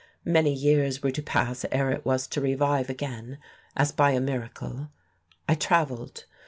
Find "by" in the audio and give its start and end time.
3.91-4.13